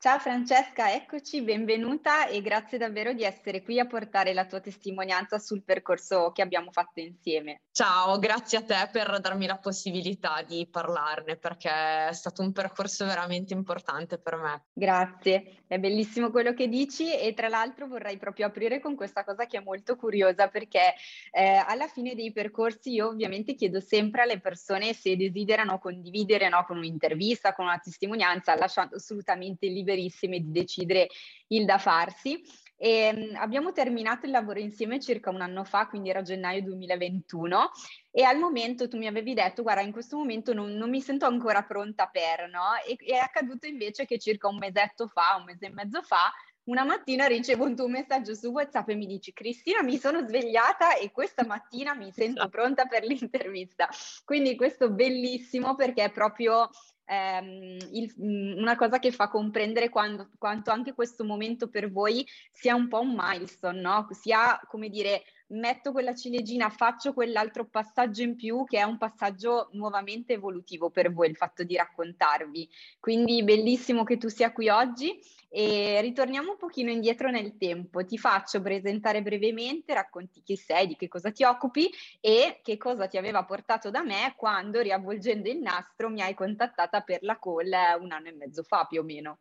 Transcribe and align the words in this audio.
Ciao 0.00 0.20
Francesca, 0.20 0.92
eccoci, 0.94 1.42
benvenuta 1.42 2.28
e 2.28 2.40
grazie 2.40 2.78
davvero 2.78 3.12
di 3.12 3.24
essere 3.24 3.64
qui 3.64 3.80
a 3.80 3.86
portare 3.88 4.32
la 4.32 4.46
tua 4.46 4.60
testimonianza 4.60 5.40
sul 5.40 5.64
percorso 5.64 6.30
che 6.30 6.40
abbiamo 6.40 6.70
fatto 6.70 7.00
insieme. 7.00 7.62
Ciao, 7.78 8.18
grazie 8.18 8.58
a 8.58 8.62
te 8.64 8.88
per 8.90 9.20
darmi 9.20 9.46
la 9.46 9.56
possibilità 9.56 10.42
di 10.44 10.66
parlarne 10.68 11.36
perché 11.36 12.08
è 12.08 12.12
stato 12.12 12.42
un 12.42 12.50
percorso 12.50 13.04
veramente 13.04 13.54
importante 13.54 14.18
per 14.18 14.34
me. 14.34 14.64
Grazie, 14.72 15.62
è 15.68 15.78
bellissimo 15.78 16.32
quello 16.32 16.54
che 16.54 16.66
dici 16.66 17.16
e 17.16 17.34
tra 17.34 17.46
l'altro 17.46 17.86
vorrei 17.86 18.16
proprio 18.16 18.46
aprire 18.46 18.80
con 18.80 18.96
questa 18.96 19.22
cosa 19.22 19.46
che 19.46 19.58
è 19.58 19.62
molto 19.62 19.94
curiosa 19.94 20.48
perché 20.48 20.94
eh, 21.30 21.62
alla 21.64 21.86
fine 21.86 22.16
dei 22.16 22.32
percorsi 22.32 22.94
io 22.94 23.10
ovviamente 23.10 23.54
chiedo 23.54 23.78
sempre 23.78 24.22
alle 24.22 24.40
persone 24.40 24.92
se 24.92 25.16
desiderano 25.16 25.78
condividere 25.78 26.48
no, 26.48 26.64
con 26.66 26.78
un'intervista, 26.78 27.54
con 27.54 27.66
una 27.66 27.78
testimonianza, 27.78 28.56
lasciando 28.56 28.96
assolutamente 28.96 29.68
liberissime 29.68 30.40
di 30.40 30.50
decidere 30.50 31.06
il 31.46 31.64
da 31.64 31.78
farsi. 31.78 32.42
E, 32.80 33.12
um, 33.12 33.36
abbiamo 33.36 33.72
terminato 33.72 34.24
il 34.24 34.30
lavoro 34.30 34.60
insieme 34.60 35.00
circa 35.00 35.30
un 35.30 35.40
anno 35.40 35.64
fa, 35.64 35.88
quindi 35.88 36.10
era 36.10 36.22
gennaio 36.22 36.62
2021 36.62 37.70
e 38.12 38.22
al 38.22 38.38
momento 38.38 38.86
tu 38.86 38.96
mi 38.96 39.08
avevi 39.08 39.34
detto 39.34 39.62
guarda 39.62 39.82
in 39.82 39.90
questo 39.90 40.16
momento 40.16 40.54
non, 40.54 40.70
non 40.70 40.88
mi 40.88 41.00
sento 41.00 41.26
ancora 41.26 41.64
pronta 41.64 42.06
per, 42.06 42.48
no? 42.48 42.76
E, 42.86 42.96
è 43.04 43.16
accaduto 43.16 43.66
invece 43.66 44.06
che 44.06 44.18
circa 44.18 44.46
un 44.46 44.58
mesetto 44.58 45.08
fa, 45.08 45.34
un 45.36 45.44
mese 45.44 45.66
e 45.66 45.72
mezzo 45.72 46.02
fa, 46.02 46.32
una 46.68 46.84
mattina 46.84 47.26
ricevo 47.26 47.64
un 47.64 47.74
tuo 47.74 47.88
messaggio 47.88 48.34
su 48.34 48.48
WhatsApp 48.48 48.88
e 48.90 48.94
mi 48.94 49.06
dici 49.06 49.32
Cristina 49.32 49.82
mi 49.82 49.98
sono 49.98 50.26
svegliata 50.26 50.96
e 50.96 51.10
questa 51.10 51.44
mattina 51.44 51.94
mi 51.94 52.10
sento 52.12 52.40
esatto. 52.40 52.48
pronta 52.48 52.86
per 52.86 53.04
l'intervista. 53.04 53.88
Quindi 54.24 54.54
questo 54.54 54.90
bellissimo 54.90 55.74
perché 55.74 56.04
è 56.04 56.10
proprio 56.10 56.68
ehm, 57.06 57.78
il, 57.92 58.14
mm, 58.20 58.58
una 58.58 58.76
cosa 58.76 58.98
che 58.98 59.10
fa 59.10 59.28
comprendere 59.28 59.88
quando, 59.88 60.30
quanto 60.38 60.70
anche 60.70 60.92
questo 60.92 61.24
momento 61.24 61.68
per 61.68 61.90
voi 61.90 62.26
sia 62.52 62.74
un 62.74 62.88
po' 62.88 63.00
un 63.00 63.14
milestone, 63.16 63.80
no? 63.80 64.06
Sia 64.10 64.60
come 64.66 64.90
dire 64.90 65.22
metto 65.48 65.92
quella 65.92 66.14
ciliegina, 66.14 66.68
faccio 66.70 67.12
quell'altro 67.12 67.66
passaggio 67.66 68.22
in 68.22 68.36
più 68.36 68.64
che 68.64 68.78
è 68.78 68.82
un 68.82 68.98
passaggio 68.98 69.68
nuovamente 69.72 70.34
evolutivo 70.34 70.90
per 70.90 71.12
voi, 71.12 71.28
il 71.28 71.36
fatto 71.36 71.62
di 71.62 71.76
raccontarvi. 71.76 72.68
Quindi 72.98 73.42
bellissimo 73.44 74.04
che 74.04 74.18
tu 74.18 74.28
sia 74.28 74.52
qui 74.52 74.68
oggi 74.68 75.18
e 75.48 76.00
ritorniamo 76.02 76.52
un 76.52 76.56
pochino 76.58 76.90
indietro 76.90 77.30
nel 77.30 77.56
tempo. 77.56 78.04
Ti 78.04 78.18
faccio 78.18 78.60
presentare 78.60 79.22
brevemente, 79.22 79.94
racconti 79.94 80.42
chi 80.42 80.56
sei, 80.56 80.86
di 80.86 80.96
che 80.96 81.08
cosa 81.08 81.30
ti 81.30 81.44
occupi 81.44 81.90
e 82.20 82.60
che 82.62 82.76
cosa 82.76 83.06
ti 83.06 83.16
aveva 83.16 83.44
portato 83.44 83.90
da 83.90 84.02
me 84.02 84.34
quando 84.36 84.80
riavvolgendo 84.80 85.48
il 85.48 85.58
nastro 85.58 86.10
mi 86.10 86.20
hai 86.20 86.34
contattata 86.34 87.00
per 87.00 87.22
la 87.22 87.38
call 87.38 88.00
un 88.00 88.12
anno 88.12 88.28
e 88.28 88.32
mezzo 88.32 88.62
fa 88.62 88.84
più 88.84 89.00
o 89.00 89.04
meno. 89.04 89.38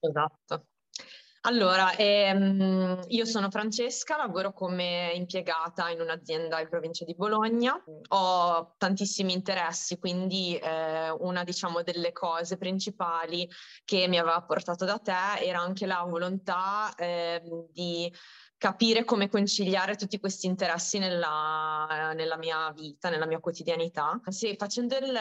Esatto. 0.00 0.66
Allora, 1.48 1.96
ehm, 1.96 3.04
io 3.06 3.24
sono 3.24 3.48
Francesca, 3.50 4.18
lavoro 4.18 4.52
come 4.52 5.12
impiegata 5.14 5.88
in 5.88 5.98
un'azienda 5.98 6.60
in 6.60 6.68
provincia 6.68 7.06
di 7.06 7.14
Bologna, 7.14 7.82
ho 8.08 8.74
tantissimi 8.76 9.32
interessi, 9.32 9.98
quindi 9.98 10.58
eh, 10.58 11.08
una 11.08 11.44
diciamo 11.44 11.82
delle 11.82 12.12
cose 12.12 12.58
principali 12.58 13.48
che 13.86 14.08
mi 14.08 14.18
aveva 14.18 14.42
portato 14.42 14.84
da 14.84 14.98
te 14.98 15.42
era 15.42 15.60
anche 15.60 15.86
la 15.86 16.04
volontà 16.06 16.94
eh, 16.94 17.40
di 17.72 18.12
capire 18.58 19.04
come 19.04 19.28
conciliare 19.28 19.94
tutti 19.94 20.18
questi 20.18 20.46
interessi 20.46 20.98
nella, 20.98 22.12
nella, 22.14 22.36
mia 22.36 22.72
vita, 22.72 23.08
nella 23.08 23.24
mia 23.24 23.38
quotidianità. 23.38 24.20
Sì, 24.26 24.56
facendo 24.58 24.96
il 24.96 25.16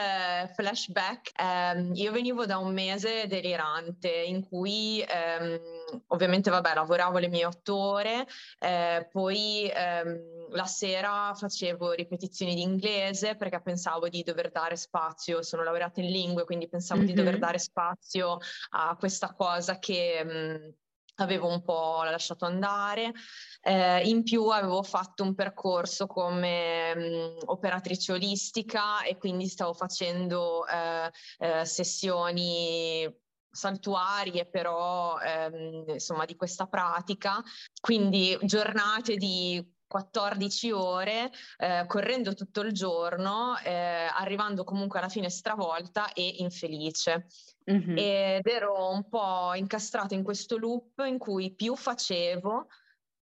flashback, 0.55 1.39
ehm, 1.39 1.93
io 1.93 2.11
venivo 2.11 2.47
da 2.47 2.57
un 2.57 2.73
mese 2.73 3.27
delirante 3.27 4.09
in 4.09 4.43
cui 4.43 5.05
ehm, 5.07 5.59
ovviamente, 6.07 6.49
vabbè, 6.49 6.73
lavoravo 6.73 7.19
le 7.19 7.27
mie 7.27 7.45
otto 7.45 7.75
ore, 7.75 8.25
eh, 8.57 9.07
poi 9.11 9.71
ehm, 9.71 10.47
la 10.49 10.65
sera 10.65 11.33
facevo 11.35 11.91
ripetizioni 11.91 12.55
di 12.55 12.61
inglese 12.63 13.35
perché 13.35 13.61
pensavo 13.61 14.09
di 14.09 14.23
dover 14.23 14.49
dare 14.49 14.75
spazio, 14.75 15.43
sono 15.43 15.61
laureata 15.63 16.01
in 16.01 16.09
lingue, 16.09 16.43
quindi 16.43 16.67
pensavo 16.67 17.01
mm-hmm. 17.01 17.09
di 17.09 17.13
dover 17.13 17.37
dare 17.37 17.59
spazio 17.59 18.39
a 18.71 18.95
questa 18.97 19.31
cosa 19.35 19.77
che... 19.77 20.23
Mh, 20.23 20.85
avevo 21.17 21.47
un 21.47 21.61
po' 21.63 22.03
lasciato 22.03 22.45
andare. 22.45 23.13
Eh, 23.61 24.07
in 24.07 24.23
più 24.23 24.47
avevo 24.47 24.83
fatto 24.83 25.23
un 25.23 25.35
percorso 25.35 26.07
come 26.07 26.95
mh, 26.95 26.99
mm, 26.99 27.37
operatrice 27.45 28.11
olistica 28.13 29.03
e 29.03 29.17
quindi 29.17 29.47
stavo 29.47 29.73
facendo 29.73 30.65
eh, 30.67 31.11
eh, 31.39 31.65
sessioni 31.65 33.25
saltuarie 33.49 34.45
però 34.45 35.17
ehm, 35.19 35.85
insomma 35.87 36.25
di 36.25 36.35
questa 36.35 36.67
pratica 36.67 37.41
quindi 37.81 38.37
giornate 38.43 39.15
di 39.15 39.65
14 39.87 40.71
ore, 40.71 41.31
eh, 41.57 41.85
correndo 41.87 42.33
tutto 42.33 42.61
il 42.61 42.73
giorno, 42.73 43.57
eh, 43.63 43.71
arrivando 44.13 44.63
comunque 44.63 44.99
alla 44.99 45.09
fine 45.09 45.29
stravolta 45.29 46.11
e 46.13 46.35
infelice. 46.39 47.27
Mm-hmm. 47.71 47.97
Ed 47.97 48.47
ero 48.47 48.91
un 48.91 49.07
po' 49.09 49.53
incastrata 49.55 50.13
in 50.15 50.23
questo 50.23 50.57
loop 50.57 51.03
in 51.05 51.17
cui 51.17 51.53
più 51.53 51.75
facevo 51.75 52.67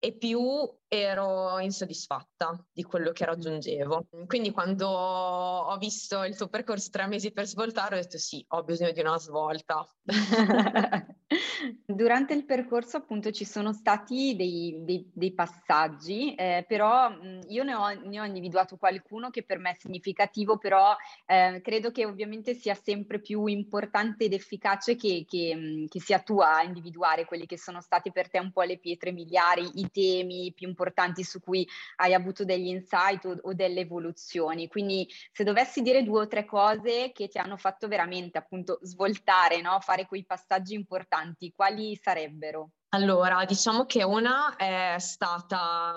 e 0.04 0.16
più 0.16 0.40
ero 0.88 1.60
insoddisfatta 1.60 2.60
di 2.72 2.82
quello 2.82 3.12
che 3.12 3.24
raggiungevo. 3.24 4.08
Quindi 4.26 4.50
quando 4.50 4.88
ho 4.88 5.76
visto 5.76 6.24
il 6.24 6.36
tuo 6.36 6.48
percorso 6.48 6.90
tre 6.90 7.06
mesi 7.06 7.30
per 7.30 7.46
svoltare 7.46 7.94
ho 7.94 8.00
detto 8.00 8.18
sì, 8.18 8.44
ho 8.48 8.64
bisogno 8.64 8.90
di 8.90 8.98
una 8.98 9.16
svolta. 9.18 9.86
Durante 11.84 12.34
il 12.34 12.44
percorso 12.44 12.96
appunto 12.96 13.30
ci 13.30 13.44
sono 13.44 13.72
stati 13.72 14.34
dei, 14.36 14.80
dei, 14.84 15.08
dei 15.12 15.32
passaggi, 15.32 16.34
eh, 16.34 16.64
però 16.66 17.10
mh, 17.10 17.40
io 17.48 17.62
ne 17.64 17.74
ho, 17.74 17.88
ne 17.88 18.20
ho, 18.20 18.24
individuato 18.24 18.76
qualcuno 18.76 19.30
che 19.30 19.42
per 19.42 19.58
me 19.58 19.70
è 19.70 19.76
significativo, 19.78 20.58
però 20.58 20.94
eh, 21.26 21.60
credo 21.62 21.90
che 21.90 22.04
ovviamente 22.04 22.54
sia 22.54 22.74
sempre 22.74 23.20
più 23.20 23.46
importante 23.46 24.24
ed 24.24 24.32
efficace 24.32 24.96
che, 24.96 25.24
che, 25.28 25.54
mh, 25.54 25.86
che 25.88 26.00
sia 26.00 26.18
tu 26.18 26.40
a 26.40 26.62
individuare 26.62 27.24
quelli 27.24 27.46
che 27.46 27.58
sono 27.58 27.80
stati 27.80 28.10
per 28.10 28.28
te 28.28 28.38
un 28.38 28.52
po' 28.52 28.62
le 28.62 28.78
pietre 28.78 29.12
miliari, 29.12 29.68
i 29.74 29.90
temi 29.90 30.52
più 30.54 30.68
importanti 30.68 31.22
su 31.22 31.40
cui 31.40 31.66
hai 31.96 32.14
avuto 32.14 32.44
degli 32.44 32.68
insight 32.68 33.24
o, 33.24 33.38
o 33.42 33.54
delle 33.54 33.80
evoluzioni. 33.80 34.68
Quindi 34.68 35.08
se 35.32 35.44
dovessi 35.44 35.82
dire 35.82 36.02
due 36.02 36.22
o 36.22 36.26
tre 36.26 36.44
cose 36.44 37.12
che 37.12 37.28
ti 37.28 37.38
hanno 37.38 37.56
fatto 37.56 37.88
veramente 37.88 38.38
appunto 38.38 38.78
svoltare, 38.82 39.60
no? 39.60 39.78
fare 39.80 40.06
quei 40.06 40.24
passaggi 40.24 40.74
importanti, 40.74 41.21
quali 41.54 41.96
sarebbero? 41.96 42.70
Allora, 42.94 43.44
diciamo 43.44 43.86
che 43.86 44.02
una 44.02 44.54
è 44.56 44.96
stata, 44.98 45.96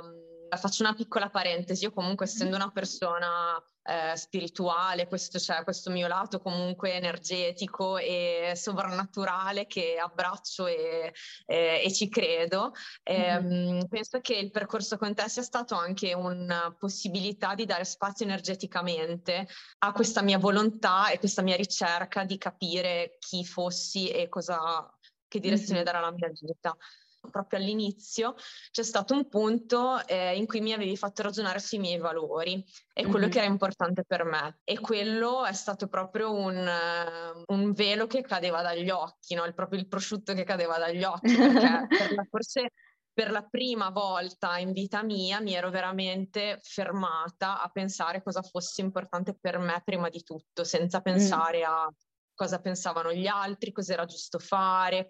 faccio 0.57 0.83
una 0.83 0.94
piccola 0.94 1.30
parentesi, 1.30 1.83
io 1.83 1.92
comunque 1.92 2.25
essendo 2.25 2.56
una 2.56 2.72
persona 2.72 3.62
eh, 3.88 4.16
spirituale, 4.16 5.07
questo, 5.07 5.38
cioè, 5.38 5.63
questo 5.63 5.92
mio 5.92 6.07
lato 6.07 6.39
comunque 6.39 6.94
energetico 6.94 7.98
e 7.98 8.54
sovrannaturale 8.56 9.68
che 9.68 9.98
abbraccio 10.01 10.66
e, 10.66 11.13
e, 11.45 11.81
e 11.83 11.94
ci 11.94 12.10
credo. 12.10 12.72
Mm-hmm. 13.12 13.83
penso 13.88 14.22
che 14.22 14.36
il 14.36 14.51
percorso 14.51 14.98
con 14.98 15.13
te 15.13 15.30
sia 15.30 15.44
stato 15.44 15.75
anche 15.75 16.13
una 16.13 16.75
possibilità 16.77 17.54
di 17.54 17.66
dare 17.66 17.86
spazio 17.86 18.25
energeticamente 18.25 19.48
a 19.80 19.92
questa 19.92 20.22
mia 20.22 20.39
volontà 20.39 21.10
e 21.10 21.19
questa 21.19 21.44
mia 21.44 21.56
ricerca 21.56 22.24
di 22.24 22.38
capire 22.38 23.18
chi 23.19 23.45
fossi 23.45 24.10
e 24.10 24.30
cosa, 24.30 24.92
che 25.27 25.39
direzione 25.39 25.83
darà 25.83 26.00
la 26.00 26.12
mia 26.12 26.30
vita 26.30 26.75
proprio 27.30 27.60
all'inizio 27.60 28.36
c'è 28.72 28.83
stato 28.83 29.13
un 29.13 29.27
punto 29.27 30.06
eh, 30.06 30.36
in 30.38 30.45
cui 30.45 30.62
mi 30.62 30.74
avevi 30.74 30.95
fatto 30.95 31.22
ragionare 31.22 31.60
sui 31.60 31.80
miei 31.80 31.98
valori 31.98 32.63
e 32.94 33.04
quello 33.04 33.19
mm-hmm. 33.19 33.30
che 33.30 33.38
era 33.39 33.48
importante 33.48 34.04
per 34.06 34.24
me 34.24 34.60
e 34.63 34.80
quello 34.80 35.45
è 35.45 35.54
stato 35.54 35.88
proprio 35.88 36.33
un, 36.33 36.69
un 37.48 37.72
velo 37.74 38.07
che 38.07 38.22
cadeva 38.22 38.62
dagli 38.62 38.89
occhi, 38.89 39.36
no? 39.36 39.44
il, 39.45 39.54
proprio 39.54 39.80
il 39.80 39.88
prosciutto 39.88 40.33
che 40.33 40.44
cadeva 40.44 40.77
dagli 40.77 41.04
occhi 41.04 41.36
perché 41.36 41.88
per 41.88 42.13
la, 42.13 42.25
forse 42.30 42.72
per 43.12 43.31
la 43.31 43.44
prima 43.44 43.89
volta 43.92 44.57
in 44.57 44.74
vita 44.74 45.01
mia 45.01 45.39
mi 45.39 45.54
ero 45.54 45.69
veramente 45.69 46.60
fermata 46.62 47.62
a 47.62 47.69
pensare 47.69 48.22
cosa 48.22 48.42
fosse 48.42 48.81
importante 48.81 49.38
per 49.39 49.57
me 49.57 49.81
prima 49.86 50.10
di 50.10 50.22
tutto, 50.22 50.66
senza 50.66 51.00
pensare 51.00 51.60
mm. 51.60 51.63
a 51.63 51.89
cosa 52.36 52.60
pensavano 52.60 53.12
gli 53.14 53.28
altri, 53.28 53.72
cosa 53.72 53.94
era 53.94 54.06
giusto 54.06 54.38
fare, 54.38 55.08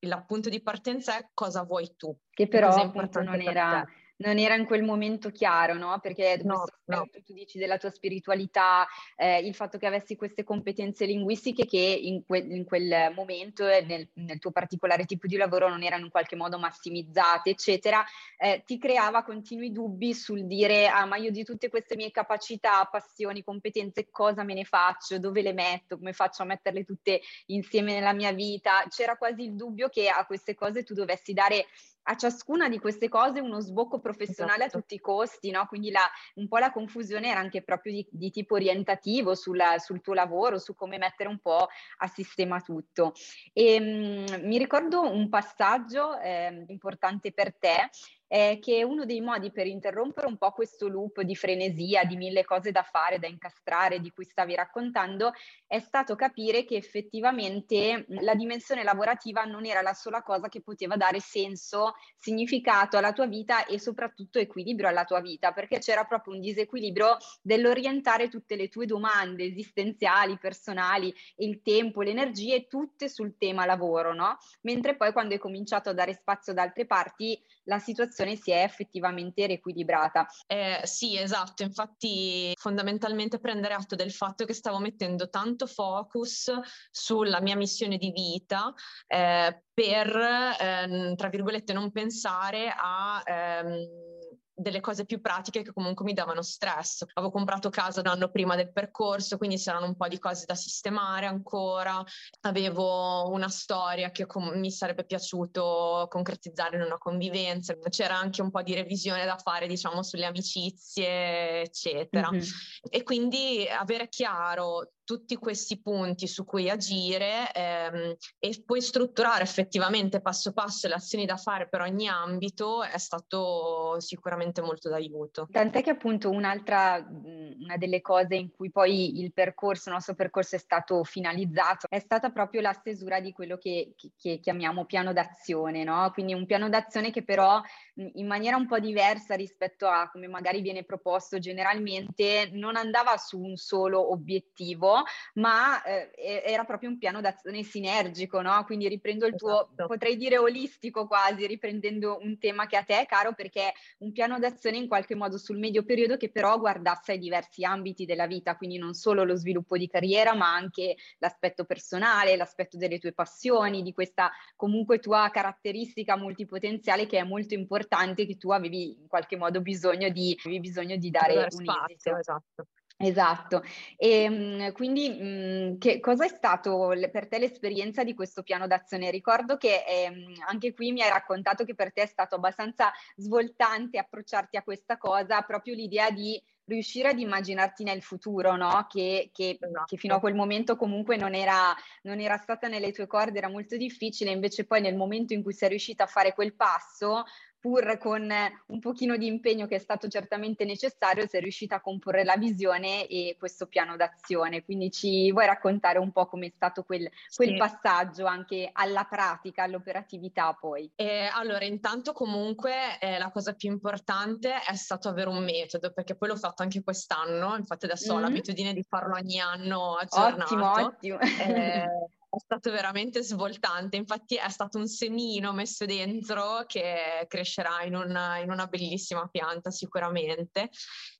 il 0.00 0.24
punto 0.26 0.48
di 0.48 0.62
partenza 0.62 1.18
è 1.18 1.30
cosa 1.34 1.64
vuoi 1.64 1.94
tu. 1.96 2.16
Che 2.30 2.46
però 2.46 2.74
appunto 2.74 3.20
non 3.22 3.40
era, 3.40 3.84
non 4.18 4.38
era 4.38 4.54
in 4.54 4.64
quel 4.64 4.82
momento 4.82 5.30
chiaro, 5.30 5.74
no? 5.74 5.98
Perché 6.00 6.40
no, 6.42 6.64
no. 6.86 7.08
tu 7.24 7.32
dici 7.32 7.58
della 7.58 7.78
tua 7.78 7.90
spiritualità, 7.90 8.86
eh, 9.16 9.38
il 9.40 9.54
fatto 9.54 9.78
che 9.78 9.86
avessi 9.86 10.16
queste 10.16 10.44
competenze 10.44 11.04
linguistiche 11.04 11.66
che 11.66 11.78
in, 11.78 12.24
que- 12.24 12.38
in 12.38 12.64
quel 12.64 13.12
momento 13.14 13.66
e 13.66 13.82
nel, 13.82 14.08
nel, 14.14 14.38
tuo 14.38 14.50
particolare 14.50 15.04
tipo 15.04 15.26
di 15.26 15.36
lavoro 15.36 15.68
non 15.68 15.82
erano 15.82 16.04
in 16.04 16.10
qualche 16.10 16.36
modo 16.36 16.58
massimizzate, 16.58 17.50
eccetera, 17.50 18.04
eh, 18.36 18.62
ti 18.66 18.78
creava 18.78 19.22
continui 19.22 19.70
dubbi 19.70 20.14
sul 20.14 20.46
dire, 20.46 20.88
ah 20.88 21.06
ma 21.06 21.16
io 21.16 21.30
di 21.30 21.44
tutte 21.44 21.68
queste 21.68 21.94
mie 21.94 22.10
capacità, 22.10 22.84
passioni, 22.90 23.44
competenze, 23.44 24.08
cosa 24.10 24.42
me 24.42 24.54
ne 24.54 24.64
faccio, 24.64 25.18
dove 25.18 25.42
le 25.42 25.52
metto, 25.52 25.96
come 25.96 26.12
faccio 26.12 26.42
a 26.42 26.46
metterle 26.46 26.84
tutte 26.84 27.20
insieme 27.46 27.94
nella 27.94 28.12
mia 28.12 28.32
vita? 28.32 28.84
C'era 28.88 29.16
quasi 29.16 29.42
il 29.42 29.54
dubbio 29.54 29.88
che 29.88 30.08
a 30.08 30.26
queste 30.26 30.54
cose 30.54 30.82
tu 30.82 30.94
dovessi 30.94 31.32
dare 31.32 31.66
a 32.10 32.16
ciascuna 32.16 32.68
di 32.68 32.78
queste 32.78 33.08
cose 33.08 33.40
uno 33.40 33.60
sbocco 33.60 34.00
professionale 34.00 34.64
esatto. 34.64 34.78
a 34.78 34.80
tutti 34.80 34.94
i 34.94 35.00
costi, 35.00 35.50
no? 35.50 35.66
Quindi 35.66 35.90
la, 35.90 36.08
un 36.36 36.48
po' 36.48 36.56
la 36.56 36.72
confusione 36.72 37.28
era 37.28 37.40
anche 37.40 37.62
proprio 37.62 37.92
di, 37.92 38.06
di 38.10 38.30
tipo 38.30 38.54
orientativo 38.54 39.34
sulla, 39.34 39.78
sul 39.78 40.00
tuo 40.00 40.14
lavoro, 40.14 40.58
su 40.58 40.74
come 40.74 40.96
mettere 40.96 41.28
un 41.28 41.38
po' 41.38 41.68
a 41.98 42.06
sistema 42.06 42.60
tutto. 42.60 43.12
E, 43.52 43.78
mh, 43.78 44.46
mi 44.46 44.56
ricordo 44.56 45.02
un 45.02 45.28
passaggio 45.28 46.18
eh, 46.18 46.64
importante 46.68 47.32
per 47.32 47.54
te 47.54 47.90
eh, 48.28 48.58
che 48.60 48.84
uno 48.84 49.04
dei 49.06 49.20
modi 49.20 49.50
per 49.50 49.66
interrompere 49.66 50.26
un 50.26 50.36
po' 50.36 50.52
questo 50.52 50.86
loop 50.86 51.22
di 51.22 51.34
frenesia, 51.34 52.04
di 52.04 52.16
mille 52.16 52.44
cose 52.44 52.70
da 52.70 52.82
fare, 52.82 53.18
da 53.18 53.26
incastrare, 53.26 54.00
di 54.00 54.10
cui 54.10 54.24
stavi 54.24 54.54
raccontando, 54.54 55.32
è 55.66 55.80
stato 55.80 56.14
capire 56.14 56.64
che 56.64 56.76
effettivamente 56.76 58.04
la 58.20 58.34
dimensione 58.34 58.82
lavorativa 58.84 59.44
non 59.44 59.64
era 59.64 59.80
la 59.80 59.94
sola 59.94 60.22
cosa 60.22 60.48
che 60.48 60.60
poteva 60.60 60.96
dare 60.96 61.20
senso, 61.20 61.94
significato 62.16 62.98
alla 62.98 63.12
tua 63.12 63.26
vita 63.26 63.64
e 63.64 63.80
soprattutto 63.80 64.38
equilibrio 64.38 64.88
alla 64.88 65.04
tua 65.04 65.20
vita, 65.20 65.52
perché 65.52 65.78
c'era 65.78 66.04
proprio 66.04 66.34
un 66.34 66.40
disequilibrio 66.40 67.16
dell'orientare 67.40 68.28
tutte 68.28 68.56
le 68.56 68.68
tue 68.68 68.84
domande 68.84 69.44
esistenziali, 69.44 70.38
personali, 70.38 71.14
il 71.36 71.62
tempo, 71.62 72.02
le 72.02 72.10
energie, 72.10 72.66
tutte 72.66 73.08
sul 73.08 73.36
tema 73.38 73.64
lavoro, 73.64 74.12
no? 74.12 74.36
Mentre 74.62 74.96
poi 74.96 75.12
quando 75.12 75.32
hai 75.32 75.40
cominciato 75.40 75.88
a 75.88 75.94
dare 75.94 76.12
spazio 76.12 76.52
da 76.52 76.62
altre 76.62 76.84
parti, 76.84 77.40
la 77.64 77.78
situazione 77.78 78.17
si 78.36 78.50
è 78.50 78.62
effettivamente 78.62 79.46
riequilibrata. 79.46 80.26
Eh, 80.46 80.80
sì, 80.84 81.18
esatto, 81.18 81.62
infatti 81.62 82.52
fondamentalmente 82.58 83.38
prendere 83.38 83.74
atto 83.74 83.94
del 83.94 84.12
fatto 84.12 84.44
che 84.44 84.52
stavo 84.52 84.78
mettendo 84.78 85.28
tanto 85.28 85.66
focus 85.66 86.50
sulla 86.90 87.40
mia 87.40 87.56
missione 87.56 87.96
di 87.96 88.10
vita 88.10 88.72
eh, 89.06 89.62
per, 89.72 90.56
ehm, 90.60 91.14
tra 91.14 91.28
virgolette, 91.28 91.72
non 91.72 91.92
pensare 91.92 92.72
a... 92.74 93.22
Ehm, 93.24 94.16
delle 94.58 94.80
cose 94.80 95.04
più 95.04 95.20
pratiche 95.20 95.62
che 95.62 95.72
comunque 95.72 96.04
mi 96.04 96.12
davano 96.12 96.42
stress. 96.42 97.04
Avevo 97.14 97.32
comprato 97.32 97.70
casa 97.70 98.00
un 98.00 98.08
anno 98.08 98.30
prima 98.30 98.56
del 98.56 98.72
percorso, 98.72 99.38
quindi 99.38 99.56
c'erano 99.56 99.86
un 99.86 99.96
po' 99.96 100.08
di 100.08 100.18
cose 100.18 100.44
da 100.46 100.54
sistemare 100.54 101.26
ancora. 101.26 102.02
Avevo 102.40 103.30
una 103.30 103.48
storia 103.48 104.10
che 104.10 104.26
com- 104.26 104.58
mi 104.58 104.70
sarebbe 104.70 105.04
piaciuto 105.04 106.06
concretizzare 106.10 106.76
in 106.76 106.82
una 106.82 106.98
convivenza. 106.98 107.76
C'era 107.88 108.16
anche 108.16 108.42
un 108.42 108.50
po' 108.50 108.62
di 108.62 108.74
revisione 108.74 109.24
da 109.24 109.36
fare, 109.36 109.66
diciamo, 109.66 110.02
sulle 110.02 110.26
amicizie, 110.26 111.62
eccetera. 111.62 112.30
Mm-hmm. 112.30 112.42
E 112.90 113.02
quindi 113.04 113.66
avere 113.68 114.08
chiaro 114.08 114.92
tutti 115.08 115.36
questi 115.36 115.80
punti 115.80 116.26
su 116.26 116.44
cui 116.44 116.68
agire 116.68 117.50
ehm, 117.54 118.14
e 118.38 118.62
poi 118.62 118.82
strutturare 118.82 119.42
effettivamente 119.42 120.20
passo 120.20 120.52
passo 120.52 120.86
le 120.86 120.96
azioni 120.96 121.24
da 121.24 121.38
fare 121.38 121.66
per 121.66 121.80
ogni 121.80 122.06
ambito 122.08 122.82
è 122.82 122.98
stato 122.98 123.98
sicuramente 124.00 124.60
molto 124.60 124.90
d'aiuto. 124.90 125.48
Tant'è 125.50 125.82
che 125.82 125.88
appunto 125.88 126.28
un'altra, 126.28 127.02
una 127.08 127.78
delle 127.78 128.02
cose 128.02 128.34
in 128.34 128.50
cui 128.50 128.70
poi 128.70 129.20
il 129.20 129.32
percorso, 129.32 129.88
il 129.88 129.94
nostro 129.94 130.14
percorso 130.14 130.56
è 130.56 130.58
stato 130.58 131.02
finalizzato, 131.04 131.86
è 131.88 132.00
stata 132.00 132.28
proprio 132.28 132.60
la 132.60 132.74
stesura 132.74 133.18
di 133.18 133.32
quello 133.32 133.56
che, 133.56 133.94
che, 133.96 134.10
che 134.14 134.40
chiamiamo 134.40 134.84
piano 134.84 135.14
d'azione, 135.14 135.84
no? 135.84 136.10
Quindi 136.12 136.34
un 136.34 136.44
piano 136.44 136.68
d'azione 136.68 137.10
che 137.10 137.24
però 137.24 137.62
in 137.94 138.26
maniera 138.26 138.58
un 138.58 138.66
po' 138.66 138.78
diversa 138.78 139.34
rispetto 139.34 139.86
a 139.86 140.10
come 140.10 140.28
magari 140.28 140.60
viene 140.60 140.84
proposto 140.84 141.38
generalmente, 141.38 142.50
non 142.52 142.76
andava 142.76 143.16
su 143.16 143.40
un 143.40 143.56
solo 143.56 144.12
obiettivo, 144.12 144.96
ma 145.34 145.82
eh, 145.82 146.10
era 146.44 146.64
proprio 146.64 146.90
un 146.90 146.98
piano 146.98 147.20
d'azione 147.20 147.62
sinergico, 147.62 148.40
no? 148.40 148.64
Quindi 148.64 148.88
riprendo 148.88 149.26
il 149.26 149.34
tuo, 149.34 149.68
esatto. 149.70 149.86
potrei 149.86 150.16
dire 150.16 150.38
olistico 150.38 151.06
quasi, 151.06 151.46
riprendendo 151.46 152.18
un 152.20 152.38
tema 152.38 152.66
che 152.66 152.76
a 152.76 152.82
te 152.82 153.00
è 153.00 153.06
caro, 153.06 153.34
perché 153.34 153.68
è 153.68 153.72
un 153.98 154.12
piano 154.12 154.38
d'azione 154.38 154.76
in 154.76 154.88
qualche 154.88 155.14
modo 155.14 155.38
sul 155.38 155.58
medio 155.58 155.84
periodo 155.84 156.16
che 156.16 156.30
però 156.30 156.58
guardasse 156.58 157.12
ai 157.12 157.18
diversi 157.18 157.64
ambiti 157.64 158.04
della 158.04 158.26
vita, 158.26 158.56
quindi 158.56 158.78
non 158.78 158.94
solo 158.94 159.24
lo 159.24 159.36
sviluppo 159.36 159.76
di 159.76 159.88
carriera, 159.88 160.34
ma 160.34 160.52
anche 160.52 160.96
l'aspetto 161.18 161.64
personale, 161.64 162.36
l'aspetto 162.36 162.76
delle 162.76 162.98
tue 162.98 163.12
passioni, 163.12 163.82
di 163.82 163.92
questa 163.92 164.30
comunque 164.56 164.98
tua 164.98 165.28
caratteristica 165.32 166.16
multipotenziale 166.16 167.06
che 167.06 167.18
è 167.18 167.24
molto 167.24 167.54
importante, 167.54 168.26
che 168.26 168.36
tu 168.36 168.50
avevi 168.50 168.98
in 169.00 169.06
qualche 169.06 169.36
modo 169.36 169.60
bisogno 169.60 170.08
di, 170.08 170.36
bisogno 170.60 170.96
di 170.96 171.10
dare 171.10 171.36
un 171.38 171.50
spazio. 171.50 172.18
Esatto. 172.18 172.66
Esatto, 173.00 173.62
e 173.96 174.22
ehm, 174.24 174.72
quindi 174.72 175.08
mh, 175.08 175.24
mhmm, 175.24 175.78
che 175.78 176.00
cosa 176.00 176.24
è 176.24 176.28
stato 176.28 176.92
per 177.12 177.28
te 177.28 177.38
l'esperienza 177.38 178.02
di 178.02 178.12
questo 178.12 178.42
piano 178.42 178.66
d'azione? 178.66 179.12
Ricordo 179.12 179.56
che 179.56 179.84
eh, 179.86 180.34
anche 180.48 180.74
qui 180.74 180.90
mi 180.90 181.02
hai 181.02 181.08
raccontato 181.08 181.62
che 181.62 181.76
per 181.76 181.92
te 181.92 182.02
è 182.02 182.06
stato 182.06 182.34
abbastanza 182.34 182.90
svoltante 183.14 183.98
approcciarti 183.98 184.56
a 184.56 184.64
questa 184.64 184.96
cosa, 184.96 185.42
proprio 185.42 185.74
l'idea 185.74 186.10
di 186.10 186.42
riuscire 186.68 187.08
ad 187.08 187.18
immaginarti 187.18 187.82
nel 187.82 188.02
futuro, 188.02 188.56
no? 188.56 188.86
Che, 188.88 189.30
che, 189.32 189.58
esatto. 189.60 189.84
che 189.86 189.96
fino 189.96 190.16
a 190.16 190.20
quel 190.20 190.34
momento 190.34 190.76
comunque 190.76 191.16
non 191.16 191.34
era, 191.34 191.74
non 192.02 192.20
era, 192.20 192.36
stata 192.36 192.68
nelle 192.68 192.92
tue 192.92 193.06
corde, 193.06 193.38
era 193.38 193.48
molto 193.48 193.76
difficile, 193.76 194.30
invece 194.30 194.66
poi 194.66 194.80
nel 194.80 194.96
momento 194.96 195.32
in 195.32 195.42
cui 195.42 195.52
sei 195.52 195.70
riuscita 195.70 196.04
a 196.04 196.08
fare 196.08 196.34
quel 196.34 196.54
passo, 196.54 197.24
pur 197.60 197.98
con 197.98 198.30
un 198.66 198.80
pochino 198.80 199.16
di 199.16 199.26
impegno 199.26 199.66
che 199.66 199.76
è 199.76 199.78
stato 199.78 200.08
certamente 200.08 200.64
necessario, 200.64 201.26
sei 201.26 201.40
riuscita 201.40 201.76
a 201.76 201.80
comporre 201.80 202.24
la 202.24 202.36
visione 202.36 203.06
e 203.06 203.36
questo 203.38 203.66
piano 203.66 203.96
d'azione. 203.96 204.64
Quindi 204.64 204.90
ci 204.90 205.30
vuoi 205.32 205.46
raccontare 205.46 205.98
un 205.98 206.12
po' 206.12 206.26
com'è 206.26 206.50
stato 206.54 206.82
quel, 206.84 207.10
quel 207.34 207.48
sì. 207.48 207.56
passaggio 207.56 208.26
anche 208.26 208.70
alla 208.72 209.04
pratica, 209.04 209.64
all'operatività 209.64 210.56
poi? 210.58 210.90
Eh, 210.94 211.28
allora, 211.32 211.64
intanto 211.64 212.12
comunque 212.12 212.98
eh, 213.00 213.18
la 213.18 213.30
cosa 213.30 213.54
più 213.54 213.70
importante 213.70 214.62
è 214.62 214.74
stato 214.74 215.08
avere 215.08 215.28
un 215.28 215.42
metodo, 215.42 215.92
perché 215.92 216.14
poi 216.14 216.28
l'ho 216.28 216.36
fatto 216.36 216.62
anche 216.62 216.82
quest'anno, 216.82 217.56
infatti 217.56 217.86
adesso 217.86 218.14
mm-hmm. 218.14 218.24
ho 218.24 218.26
l'abitudine 218.26 218.72
di 218.72 218.82
farlo 218.82 219.14
ogni 219.14 219.40
anno 219.40 219.96
aggiornato. 219.96 220.54
Ottimo, 220.54 220.72
ottimo. 220.72 221.18
Eh, 221.20 221.86
è 222.30 222.38
stato 222.38 222.70
veramente 222.70 223.22
svoltante, 223.22 223.96
infatti 223.96 224.36
è 224.36 224.48
stato 224.50 224.78
un 224.78 224.86
semino 224.86 225.52
messo 225.52 225.86
dentro 225.86 226.64
che 226.66 227.24
crescerà 227.26 227.82
in 227.84 227.94
una, 227.94 228.38
in 228.38 228.50
una 228.50 228.66
bellissima 228.66 229.26
pianta 229.28 229.70
sicuramente. 229.70 230.70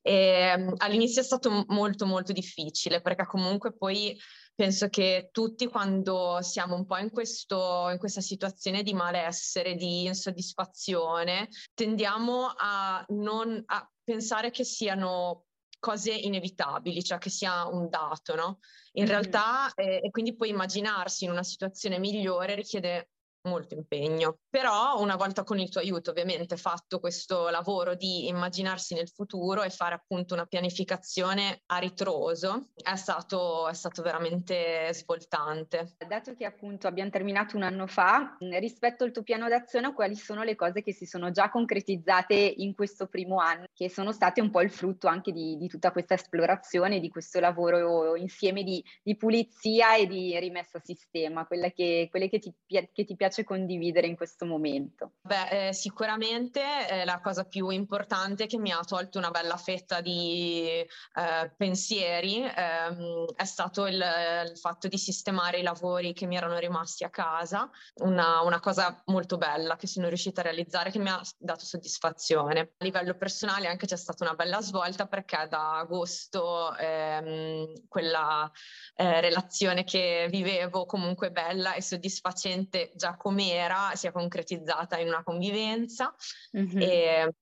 E, 0.03 0.13
ehm, 0.13 0.75
all'inizio 0.79 1.23
è 1.23 1.25
stato 1.25 1.65
molto 1.69 2.07
molto 2.07 2.33
difficile 2.33 3.01
perché 3.01 3.27
comunque 3.27 3.75
poi 3.75 4.17
penso 4.55 4.89
che 4.89 5.29
tutti 5.31 5.67
quando 5.69 6.39
siamo 6.43 6.75
un 6.75 6.85
po' 6.85 6.97
in, 6.97 7.11
questo, 7.11 7.89
in 7.91 7.99
questa 7.99 8.21
situazione 8.21 8.83
di 8.83 8.93
malessere, 8.93 9.77
di 9.77 10.05
insoddisfazione, 10.07 11.49
tendiamo 11.75 12.53
a 12.57 13.05
non 13.09 13.63
a 13.67 13.89
pensare 14.03 14.51
che 14.51 14.65
siano 14.65 15.45
cose 15.79 16.13
inevitabili, 16.13 17.03
cioè 17.03 17.19
che 17.19 17.31
sia 17.31 17.67
un 17.67 17.89
dato, 17.89 18.35
no? 18.35 18.59
In 18.93 19.05
mm-hmm. 19.05 19.11
realtà, 19.11 19.73
eh, 19.75 20.01
e 20.03 20.11
quindi 20.11 20.35
poi 20.35 20.51
immaginarsi 20.51 21.25
in 21.25 21.31
una 21.31 21.43
situazione 21.43 21.99
migliore 21.99 22.55
richiede 22.55 23.11
molto 23.49 23.75
impegno. 23.75 24.41
Però 24.49 25.01
una 25.01 25.17
volta 25.17 25.45
con 25.45 25.59
il 25.59 25.69
tuo 25.69 25.81
aiuto, 25.81 26.11
ovviamente, 26.11 26.57
fatto 26.57 27.01
questo 27.01 27.49
lavoro 27.49 27.95
di 27.95 28.29
immaginarsi 28.29 28.95
nel 28.95 29.09
futuro 29.09 29.63
e 29.63 29.71
fare 29.71 29.95
appunto 29.95 30.35
una 30.35 30.47
pianificazione 30.47 31.63
a 31.67 31.79
ritroso, 31.79 32.69
è 32.75 32.97
stato, 32.97 33.69
è 33.69 33.75
stato 33.75 34.03
veramente 34.03 34.93
svoltante. 34.93 35.97
Dato 36.07 36.35
che 36.35 36.45
appunto 36.45 36.87
abbiamo 36.87 37.11
terminato 37.11 37.57
un 37.57 37.63
anno 37.63 37.87
fa, 37.87 38.37
rispetto 38.59 39.05
al 39.05 39.13
tuo 39.13 39.23
piano 39.23 39.49
d'azione, 39.49 39.95
quali 39.95 40.17
sono 40.17 40.43
le 40.43 40.55
cose 40.55 40.83
che 40.83 40.93
si 40.93 41.07
sono 41.07 41.31
già 41.31 41.51
concretizzate 41.51 42.35
in 42.35 42.75
questo 42.75 43.07
primo 43.07 43.39
anno, 43.39 43.68
che 43.79 43.89
sono 43.89 44.11
state 44.11 44.41
un 44.41 44.51
po' 44.51 44.61
il 44.61 44.73
frutto 44.73 45.07
anche 45.07 45.31
di, 45.31 45.57
di 45.57 45.69
tutta 45.69 45.93
questa 45.93 46.15
esplorazione, 46.15 46.99
di 46.99 47.09
questo 47.09 47.39
lavoro 47.39 48.17
insieme 48.17 48.65
di, 48.65 48.85
di, 49.05 49.17
pulizia 49.17 49.95
e 49.95 50.09
di 50.09 50.37
rimessa 50.41 50.79
a 50.79 50.83
sistema, 50.83 51.47
quelle 51.47 51.73
che, 51.73 52.09
quelle 52.11 52.29
che 52.29 52.41
ti, 52.41 52.53
che 52.67 53.05
ti 53.05 53.15
piace 53.15 53.45
condividere 53.45 54.09
in 54.09 54.17
questo 54.17 54.47
momento? 54.47 55.13
Beh, 55.21 55.69
eh, 55.69 55.73
sicuramente 55.73 56.61
eh, 56.89 57.05
la 57.05 57.21
cosa 57.21 57.45
più 57.45 57.69
importante 57.69 58.47
che 58.47 58.59
mi 58.59 58.73
ha 58.73 58.81
tolto 58.81 59.19
una 59.19 59.31
bella 59.31 59.57
fetta 59.57 60.01
di 60.01 60.67
eh, 60.67 61.53
pensieri 61.57 62.43
ehm, 62.43 63.27
è 63.37 63.45
stato 63.45 63.87
il, 63.87 63.95
il, 63.95 64.59
fatto 64.59 64.89
di 64.89 64.99
sistemare 64.99 65.61
i 65.61 65.63
lavori 65.63 66.13
che 66.15 66.27
mi 66.27 66.37
erano 66.37 66.59
rimasti 66.59 67.05
a 67.05 67.11
casa, 67.11 67.71
una, 68.03 68.41
una, 68.43 68.59
cosa 68.59 69.01
molto 69.07 69.37
bella 69.37 69.77
che 69.77 69.87
sono 69.87 70.09
riuscita 70.09 70.41
a 70.41 70.45
realizzare 70.45 70.91
che 70.91 70.99
mi 70.99 71.11
ha 71.11 71.21
dato 71.39 71.65
soddisfazione. 71.65 72.61
A 72.61 72.85
livello 72.85 73.15
personale 73.15 73.68
anche 73.69 73.87
c'è 73.87 73.97
stata 73.97 74.25
una 74.25 74.35
bella 74.35 74.61
svolta 74.61 75.07
perché 75.07 75.47
da 75.49 75.79
agosto 75.79 76.77
ehm, 76.77 77.89
quella 77.89 78.51
eh, 78.97 79.21
relazione 79.21 79.85
che 79.85 80.29
vivevo 80.31 80.87
comunque 80.87 81.31
bella 81.31 81.75
e 81.75 81.83
soddisfacente 81.83 82.93
già 82.95 83.17
com'era 83.17 83.93
si 83.95 84.07
è 84.07 84.13
concretizzata 84.13 84.99
in 84.99 85.09
una 85.09 85.23
convivenza 85.23 86.15
mm-hmm. 86.57 86.81
e, 86.81 87.35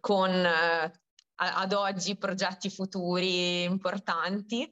con 0.00 0.30
eh, 0.30 0.92
ad 1.40 1.72
oggi 1.72 2.16
progetti 2.16 2.68
futuri 2.70 3.62
importanti. 3.62 4.70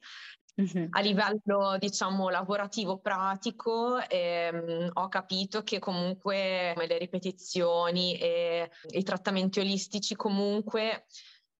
Mm-hmm. 0.59 0.87
A 0.89 0.99
livello, 0.99 1.77
diciamo, 1.79 2.29
lavorativo 2.29 2.99
pratico 2.99 3.97
ehm, 3.99 4.89
ho 4.93 5.07
capito 5.07 5.63
che 5.63 5.79
comunque 5.79 6.73
le 6.75 6.97
ripetizioni 6.97 8.17
e 8.17 8.69
i 8.89 9.03
trattamenti 9.03 9.59
olistici 9.59 10.15
comunque 10.15 11.05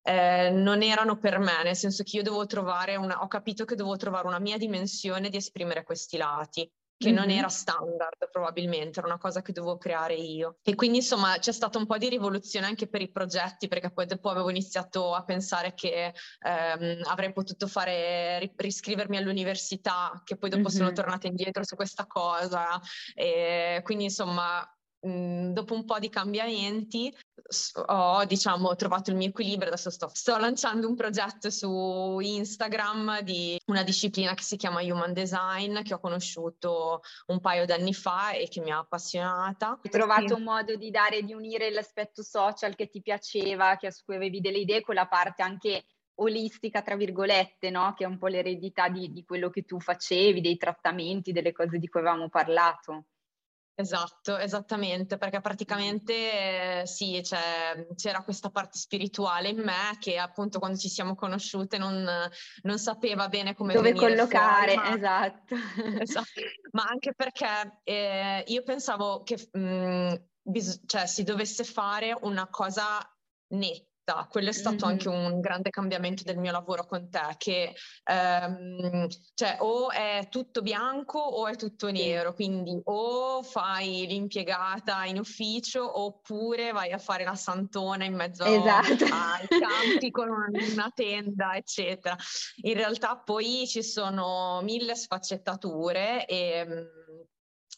eh, 0.02 0.50
non 0.50 0.82
erano 0.82 1.18
per 1.18 1.38
me, 1.38 1.62
nel 1.62 1.76
senso 1.76 2.02
che 2.02 2.16
io 2.16 2.22
devo 2.22 2.44
trovare 2.44 2.96
una, 2.96 3.22
ho 3.22 3.26
capito 3.26 3.64
che 3.64 3.74
devo 3.74 3.96
trovare 3.96 4.26
una 4.26 4.38
mia 4.38 4.58
dimensione 4.58 5.30
di 5.30 5.36
esprimere 5.36 5.82
questi 5.82 6.16
lati 6.16 6.70
che 7.00 7.10
mm-hmm. 7.12 7.18
non 7.18 7.30
era 7.30 7.48
standard 7.48 8.28
probabilmente, 8.30 8.98
era 8.98 9.08
una 9.08 9.16
cosa 9.16 9.40
che 9.40 9.52
dovevo 9.52 9.78
creare 9.78 10.14
io. 10.16 10.58
E 10.62 10.74
quindi 10.74 10.98
insomma 10.98 11.38
c'è 11.38 11.50
stata 11.50 11.78
un 11.78 11.86
po' 11.86 11.96
di 11.96 12.10
rivoluzione 12.10 12.66
anche 12.66 12.88
per 12.88 13.00
i 13.00 13.10
progetti, 13.10 13.68
perché 13.68 13.90
poi 13.90 14.04
dopo 14.04 14.28
avevo 14.28 14.50
iniziato 14.50 15.14
a 15.14 15.24
pensare 15.24 15.72
che 15.72 16.12
ehm, 16.40 17.00
avrei 17.04 17.32
potuto 17.32 17.66
fare, 17.66 18.52
riscrivermi 18.54 19.16
all'università, 19.16 20.20
che 20.22 20.36
poi 20.36 20.50
dopo 20.50 20.68
mm-hmm. 20.68 20.76
sono 20.76 20.92
tornata 20.92 21.26
indietro 21.26 21.64
su 21.64 21.74
questa 21.74 22.06
cosa. 22.06 22.78
E 23.14 23.80
quindi 23.82 24.04
insomma 24.04 24.62
Mhmm, 25.02 25.52
dopo 25.52 25.74
un 25.74 25.84
po' 25.86 25.98
di 25.98 26.10
cambiamenti 26.10 27.14
ho 27.86 28.24
diciamo 28.26 28.76
trovato 28.76 29.10
il 29.10 29.16
mio 29.16 29.28
equilibrio 29.28 29.68
adesso 29.68 29.88
sto, 29.88 30.10
sto, 30.12 30.36
lanciando 30.36 30.86
un 30.86 30.94
progetto 30.94 31.50
su 31.50 32.18
Instagram 32.20 33.22
di 33.22 33.58
una 33.66 33.82
disciplina 33.82 34.34
che 34.34 34.42
si 34.42 34.56
chiama 34.56 34.82
Human 34.82 35.14
Design 35.14 35.80
che 35.80 35.94
ho 35.94 36.00
conosciuto 36.00 37.00
un 37.28 37.40
paio 37.40 37.64
d'anni 37.64 37.94
fa 37.94 38.32
e 38.32 38.46
che 38.48 38.60
mi 38.60 38.70
ha 38.70 38.78
appassionata 38.78 39.78
hai 39.82 39.90
trovato 39.90 40.36
un 40.36 40.42
modo 40.42 40.76
di 40.76 40.90
dare 40.90 41.22
di 41.22 41.32
unire 41.32 41.70
l'aspetto 41.70 42.22
social 42.22 42.74
che 42.74 42.88
ti 42.88 43.00
piaceva 43.00 43.76
che 43.76 43.90
su 43.90 44.04
cui 44.04 44.16
avevi 44.16 44.40
delle 44.40 44.58
idee 44.58 44.82
con 44.82 44.94
la 44.94 45.06
parte 45.06 45.42
anche 45.42 45.84
olistica, 46.20 46.82
tra 46.82 46.96
virgolette, 46.96 47.70
no? 47.70 47.94
che 47.94 48.04
è 48.04 48.06
un 48.06 48.18
po' 48.18 48.26
l'eredità 48.26 48.88
di, 48.88 49.10
di 49.10 49.24
quello 49.24 49.50
che 49.50 49.62
tu 49.62 49.80
facevi, 49.80 50.40
dei 50.40 50.56
trattamenti, 50.56 51.32
delle 51.32 51.52
cose 51.52 51.78
di 51.78 51.88
cui 51.88 52.00
avevamo 52.00 52.28
parlato. 52.28 53.06
Esatto, 53.74 54.36
esattamente, 54.36 55.16
perché 55.16 55.40
praticamente 55.40 56.80
eh, 56.82 56.86
sì, 56.86 57.22
cioè, 57.24 57.86
c'era 57.96 58.22
questa 58.22 58.50
parte 58.50 58.76
spirituale 58.76 59.48
in 59.48 59.58
me 59.58 59.96
che 59.98 60.18
appunto 60.18 60.58
quando 60.58 60.76
ci 60.76 60.88
siamo 60.88 61.14
conosciute 61.14 61.78
non, 61.78 62.06
non 62.62 62.78
sapeva 62.78 63.28
bene 63.28 63.54
come 63.54 63.72
dove 63.72 63.94
collocare, 63.94 64.72
fuori, 64.72 64.88
ma... 64.88 64.96
esatto. 64.96 65.54
esatto. 65.98 66.40
Ma 66.72 66.84
anche 66.84 67.14
perché 67.14 67.80
eh, 67.84 68.44
io 68.46 68.62
pensavo 68.62 69.22
che 69.22 69.48
mh, 69.50 69.60
mm, 69.60 70.14
bis- 70.42 70.82
cioè, 70.84 71.06
si 71.06 71.22
dovesse 71.22 71.64
fare 71.64 72.14
una 72.20 72.48
cosa 72.48 72.98
netta 73.54 73.89
vita. 74.10 74.26
Quello 74.28 74.48
è 74.48 74.52
stato 74.52 74.86
mm-hmm. 74.86 74.94
anche 74.94 75.08
un 75.08 75.40
grande 75.40 75.70
cambiamento 75.70 76.22
del 76.24 76.38
mio 76.38 76.52
lavoro 76.52 76.84
con 76.86 77.08
te, 77.08 77.34
che 77.38 77.74
ehm, 78.04 79.06
cioè 79.34 79.56
o 79.60 79.90
è 79.90 80.26
tutto 80.28 80.62
bianco 80.62 81.18
o 81.18 81.46
è 81.46 81.56
tutto 81.56 81.90
nero, 81.90 82.34
quindi 82.34 82.78
o 82.84 83.42
fai 83.42 84.06
l'impiegata 84.06 85.04
in 85.04 85.18
ufficio 85.18 86.00
oppure 86.00 86.72
vai 86.72 86.92
a 86.92 86.98
fare 86.98 87.24
la 87.24 87.34
santona 87.34 88.04
in 88.04 88.14
mezzo 88.14 88.44
esatto. 88.44 89.04
ai 89.04 89.46
campi 89.46 90.10
con 90.10 90.28
una 90.28 90.90
tenda, 90.94 91.54
eccetera. 91.54 92.16
In 92.62 92.74
realtà 92.74 93.18
poi 93.18 93.66
ci 93.66 93.82
sono 93.82 94.60
mille 94.62 94.94
sfaccettature 94.94 96.26
e 96.26 96.66
mm, 96.66 96.78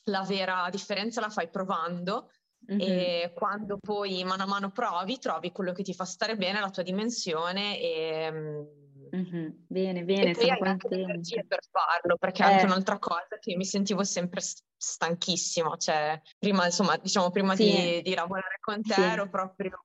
la 0.04 0.22
vera 0.22 0.68
differenza 0.70 1.20
la 1.20 1.28
fai 1.28 1.48
provando 1.48 2.28
Mm-hmm. 2.70 2.80
E 2.80 3.32
quando 3.34 3.78
poi 3.78 4.22
mano 4.24 4.44
a 4.44 4.46
mano 4.46 4.70
provi, 4.70 5.18
trovi 5.18 5.50
quello 5.50 5.72
che 5.72 5.82
ti 5.82 5.94
fa 5.94 6.04
stare 6.04 6.36
bene, 6.36 6.60
la 6.60 6.70
tua 6.70 6.82
dimensione 6.82 7.80
e, 7.80 8.32
mm-hmm. 9.14 9.48
Bene, 9.66 10.04
bene, 10.04 10.30
e 10.30 10.34
poi 10.34 10.50
hai 10.50 10.58
anche 10.60 10.88
le 10.88 11.02
energie 11.02 11.44
per 11.44 11.60
farlo, 11.70 12.16
perché 12.16 12.42
eh. 12.42 12.46
anche 12.46 12.64
un'altra 12.64 12.98
cosa 12.98 13.38
che 13.40 13.56
mi 13.56 13.64
sentivo 13.64 14.04
sempre 14.04 14.40
stanchissima, 14.76 15.76
cioè 15.76 16.20
prima, 16.38 16.66
insomma, 16.66 16.96
diciamo 16.96 17.30
prima 17.30 17.56
sì. 17.56 17.64
di, 17.64 18.02
di, 18.02 18.14
lavorare 18.14 18.58
con 18.60 18.80
te 18.82 18.94
sì. 18.94 19.00
ero 19.00 19.28
proprio 19.28 19.84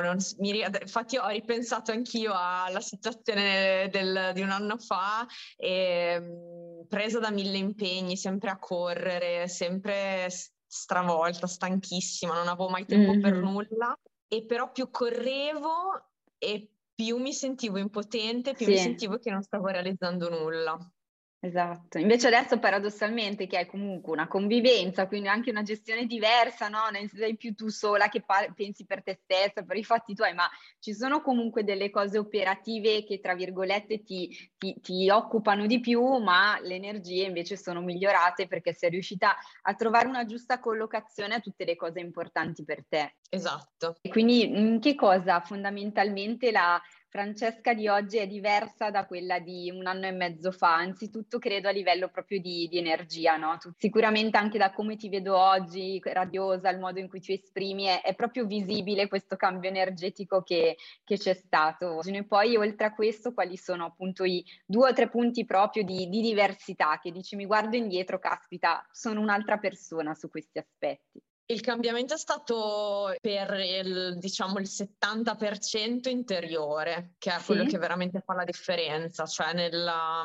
non, 0.00 0.16
mi, 0.38 0.60
infatti 0.60 1.16
ho 1.16 1.28
ripensato 1.28 1.92
anch'io 1.92 2.32
alla 2.34 2.80
situazione 2.80 3.88
del, 3.90 4.32
di 4.34 4.40
un 4.40 4.50
anno 4.50 4.78
fa 4.78 5.26
e 5.56 6.22
presa 6.88 7.18
da 7.18 7.30
mille 7.30 7.58
impegni, 7.58 8.16
sempre 8.16 8.50
a 8.50 8.58
correre, 8.58 9.48
sempre 9.48 10.28
stravolta, 10.68 11.46
stanchissima, 11.46 12.34
non 12.34 12.46
avevo 12.46 12.68
mai 12.68 12.84
tempo 12.84 13.12
mm-hmm. 13.12 13.22
per 13.22 13.32
nulla 13.34 13.98
e 14.28 14.44
però 14.44 14.70
più 14.70 14.90
correvo 14.90 16.10
e 16.36 16.70
più 16.94 17.16
mi 17.16 17.32
sentivo 17.32 17.78
impotente, 17.78 18.52
più 18.52 18.66
sì. 18.66 18.72
mi 18.72 18.78
sentivo 18.78 19.18
che 19.18 19.30
non 19.30 19.42
stavo 19.42 19.68
realizzando 19.68 20.28
nulla. 20.28 20.78
Esatto, 21.40 21.98
invece 21.98 22.26
adesso 22.26 22.58
paradossalmente 22.58 23.46
che 23.46 23.58
hai 23.58 23.66
comunque 23.66 24.12
una 24.12 24.26
convivenza, 24.26 25.06
quindi 25.06 25.28
anche 25.28 25.50
una 25.50 25.62
gestione 25.62 26.04
diversa, 26.04 26.66
no? 26.68 26.88
Non 26.90 27.06
sei 27.06 27.36
più 27.36 27.54
tu 27.54 27.68
sola 27.68 28.08
che 28.08 28.22
pa- 28.22 28.52
pensi 28.52 28.84
per 28.84 29.04
te 29.04 29.20
stessa, 29.22 29.62
per 29.62 29.76
i 29.76 29.84
fatti 29.84 30.14
tuoi, 30.14 30.34
ma 30.34 30.50
ci 30.80 30.92
sono 30.92 31.22
comunque 31.22 31.62
delle 31.62 31.90
cose 31.90 32.18
operative 32.18 33.04
che 33.04 33.20
tra 33.20 33.36
virgolette 33.36 34.02
ti, 34.02 34.36
ti, 34.58 34.80
ti 34.80 35.08
occupano 35.10 35.66
di 35.66 35.78
più, 35.78 36.02
ma 36.18 36.58
le 36.60 36.74
energie 36.74 37.26
invece 37.26 37.56
sono 37.56 37.82
migliorate 37.82 38.48
perché 38.48 38.72
sei 38.72 38.90
riuscita 38.90 39.36
a 39.62 39.74
trovare 39.74 40.08
una 40.08 40.24
giusta 40.24 40.58
collocazione 40.58 41.36
a 41.36 41.40
tutte 41.40 41.64
le 41.64 41.76
cose 41.76 42.00
importanti 42.00 42.64
per 42.64 42.84
te. 42.88 43.14
Esatto. 43.30 43.96
E 44.00 44.08
quindi 44.08 44.42
in 44.42 44.80
che 44.80 44.96
cosa 44.96 45.40
fondamentalmente 45.40 46.50
la 46.50 46.80
Francesca 47.10 47.72
di 47.72 47.88
oggi 47.88 48.18
è 48.18 48.26
diversa 48.26 48.90
da 48.90 49.06
quella 49.06 49.38
di 49.38 49.70
un 49.70 49.86
anno 49.86 50.06
e 50.06 50.12
mezzo 50.12 50.52
fa, 50.52 50.74
anzitutto 50.74 51.38
credo 51.38 51.68
a 51.68 51.70
livello 51.70 52.08
proprio 52.08 52.38
di, 52.38 52.68
di 52.68 52.76
energia, 52.76 53.36
no? 53.36 53.56
Tu, 53.58 53.72
sicuramente 53.78 54.36
anche 54.36 54.58
da 54.58 54.72
come 54.72 54.96
ti 54.96 55.08
vedo 55.08 55.34
oggi, 55.34 55.98
radiosa, 56.04 56.68
il 56.68 56.78
modo 56.78 57.00
in 57.00 57.08
cui 57.08 57.20
ti 57.20 57.32
esprimi, 57.32 57.84
è, 57.84 58.02
è 58.02 58.14
proprio 58.14 58.44
visibile 58.44 59.08
questo 59.08 59.36
cambio 59.36 59.70
energetico 59.70 60.42
che, 60.42 60.76
che 61.02 61.16
c'è 61.16 61.32
stato. 61.32 62.02
E 62.02 62.24
poi 62.24 62.56
oltre 62.56 62.86
a 62.88 62.94
questo 62.94 63.32
quali 63.32 63.56
sono 63.56 63.86
appunto 63.86 64.24
i 64.24 64.44
due 64.66 64.90
o 64.90 64.92
tre 64.92 65.08
punti 65.08 65.46
proprio 65.46 65.84
di, 65.84 66.08
di 66.10 66.20
diversità 66.20 66.98
che 67.00 67.10
dici 67.10 67.36
mi 67.36 67.46
guardo 67.46 67.76
indietro, 67.76 68.18
caspita, 68.18 68.86
sono 68.92 69.20
un'altra 69.22 69.56
persona 69.56 70.14
su 70.14 70.28
questi 70.28 70.58
aspetti. 70.58 71.22
Il 71.50 71.62
cambiamento 71.62 72.12
è 72.12 72.18
stato 72.18 73.16
per 73.22 73.54
il, 73.54 74.18
diciamo, 74.18 74.58
il 74.58 74.68
70% 74.68 76.10
interiore, 76.10 77.14
che 77.16 77.34
è 77.34 77.40
quello 77.42 77.64
che 77.64 77.78
veramente 77.78 78.20
fa 78.20 78.34
la 78.34 78.44
differenza, 78.44 79.24
cioè 79.24 79.54
nella, 79.54 80.22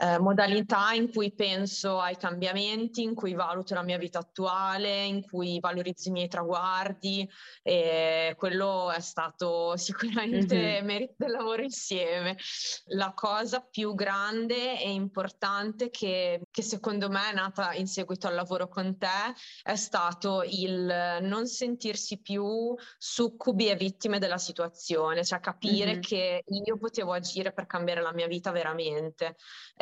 eh, 0.00 0.18
modalità 0.18 0.92
in 0.92 1.12
cui 1.12 1.30
penso 1.34 2.00
ai 2.00 2.16
cambiamenti, 2.16 3.02
in 3.02 3.14
cui 3.14 3.34
valuto 3.34 3.74
la 3.74 3.82
mia 3.82 3.98
vita 3.98 4.20
attuale, 4.20 5.04
in 5.04 5.20
cui 5.20 5.60
valorizzo 5.60 6.08
i 6.08 6.12
miei 6.12 6.28
traguardi 6.28 7.28
e 7.62 8.34
quello 8.38 8.90
è 8.90 9.00
stato 9.00 9.76
sicuramente 9.76 10.56
mm-hmm. 10.56 10.86
merito 10.86 11.14
del 11.18 11.32
lavoro 11.32 11.62
insieme. 11.62 12.38
La 12.86 13.12
cosa 13.14 13.60
più 13.60 13.94
grande 13.94 14.80
e 14.80 14.90
importante 14.90 15.90
che, 15.90 16.40
che 16.50 16.62
secondo 16.62 17.10
me 17.10 17.30
è 17.30 17.34
nata 17.34 17.74
in 17.74 17.86
seguito 17.86 18.26
al 18.26 18.34
lavoro 18.34 18.68
con 18.68 18.96
te 18.96 19.34
è 19.62 19.76
stato 19.76 20.42
il 20.46 21.18
non 21.20 21.46
sentirsi 21.46 22.20
più 22.20 22.74
succubi 22.96 23.68
e 23.68 23.76
vittime 23.76 24.18
della 24.18 24.38
situazione, 24.38 25.24
cioè 25.24 25.40
capire 25.40 25.92
mm-hmm. 25.92 26.00
che 26.00 26.42
io 26.46 26.78
potevo 26.78 27.12
agire 27.12 27.52
per 27.52 27.66
cambiare 27.66 28.00
la 28.00 28.14
mia 28.14 28.26
vita 28.26 28.50
veramente 28.50 29.36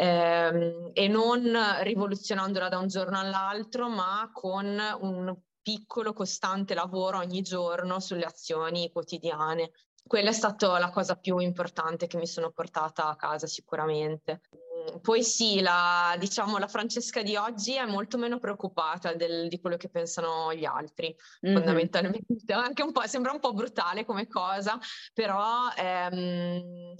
ehm, 0.08 0.90
e 0.92 1.08
non 1.08 1.56
rivoluzionandola 1.82 2.68
da 2.68 2.78
un 2.78 2.88
giorno 2.88 3.18
all'altro, 3.18 3.88
ma 3.88 4.30
con 4.32 4.80
un 5.00 5.36
piccolo, 5.62 6.12
costante 6.12 6.74
lavoro 6.74 7.18
ogni 7.18 7.42
giorno 7.42 8.00
sulle 8.00 8.24
azioni 8.24 8.90
quotidiane. 8.90 9.70
Quella 10.06 10.30
è 10.30 10.32
stata 10.32 10.78
la 10.78 10.90
cosa 10.90 11.16
più 11.16 11.38
importante 11.38 12.06
che 12.06 12.16
mi 12.16 12.26
sono 12.26 12.50
portata 12.50 13.08
a 13.08 13.16
casa 13.16 13.46
sicuramente. 13.46 14.40
Poi 15.02 15.22
sì, 15.22 15.60
la, 15.60 16.16
diciamo, 16.18 16.56
la 16.56 16.68
Francesca 16.68 17.20
di 17.20 17.36
oggi 17.36 17.74
è 17.74 17.84
molto 17.84 18.16
meno 18.16 18.38
preoccupata 18.38 19.12
del, 19.12 19.48
di 19.48 19.60
quello 19.60 19.76
che 19.76 19.90
pensano 19.90 20.54
gli 20.54 20.64
altri, 20.64 21.14
mm-hmm. 21.44 21.54
fondamentalmente. 21.54 22.52
Anche 22.54 22.82
un 22.82 22.92
po', 22.92 23.06
sembra 23.06 23.32
un 23.32 23.40
po' 23.40 23.52
brutale 23.52 24.06
come 24.06 24.26
cosa, 24.26 24.78
però 25.12 25.68
ehm, 25.76 26.94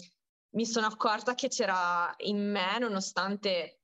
mi 0.59 0.67
sono 0.67 0.87
accorta 0.87 1.37
che 1.37 1.47
c'era 1.47 2.13
in 2.25 2.51
me, 2.51 2.81
nonostante 2.81 3.79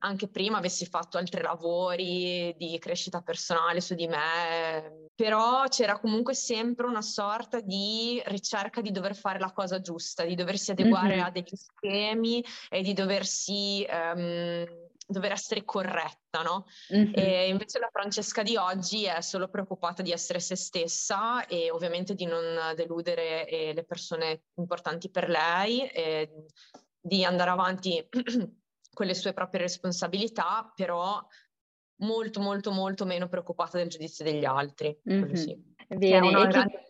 anche 0.00 0.28
prima 0.28 0.58
avessi 0.58 0.84
fatto 0.84 1.16
altri 1.16 1.40
lavori 1.40 2.54
di 2.58 2.78
crescita 2.78 3.22
personale 3.22 3.80
su 3.80 3.94
di 3.94 4.06
me, 4.06 5.06
però 5.14 5.64
c'era 5.68 5.98
comunque 5.98 6.34
sempre 6.34 6.84
una 6.84 7.00
sorta 7.00 7.60
di 7.60 8.22
ricerca 8.26 8.82
di 8.82 8.90
dover 8.90 9.16
fare 9.16 9.38
la 9.38 9.52
cosa 9.52 9.80
giusta, 9.80 10.26
di 10.26 10.34
doversi 10.34 10.70
adeguare 10.70 11.16
mm-hmm. 11.16 11.24
a 11.24 11.30
degli 11.30 11.54
schemi 11.54 12.44
e 12.68 12.82
di 12.82 12.92
doversi 12.92 13.86
um, 13.90 14.66
dover 15.08 15.32
essere 15.32 15.64
corretta, 15.64 16.42
no? 16.42 16.66
Mm-hmm. 16.94 17.12
E 17.14 17.48
invece 17.48 17.78
la 17.78 17.88
Francesca 17.90 18.42
di 18.42 18.56
oggi 18.56 19.04
è 19.04 19.22
solo 19.22 19.48
preoccupata 19.48 20.02
di 20.02 20.12
essere 20.12 20.38
se 20.38 20.54
stessa 20.54 21.46
e 21.46 21.70
ovviamente 21.70 22.14
di 22.14 22.26
non 22.26 22.74
deludere 22.76 23.48
eh, 23.48 23.72
le 23.72 23.84
persone 23.84 24.42
importanti 24.56 25.10
per 25.10 25.30
lei 25.30 25.88
e 25.88 26.44
di 27.00 27.24
andare 27.24 27.50
avanti 27.50 28.06
con 28.92 29.06
le 29.06 29.14
sue 29.14 29.32
proprie 29.32 29.62
responsabilità, 29.62 30.70
però 30.74 31.26
molto 32.00 32.40
molto 32.40 32.70
molto 32.70 33.04
meno 33.06 33.28
preoccupata 33.28 33.78
del 33.78 33.88
giudizio 33.88 34.24
degli 34.24 34.44
altri. 34.44 34.96
Mm-hmm. 35.10 35.32
Sì. 35.32 35.76
Bene, 35.88 36.30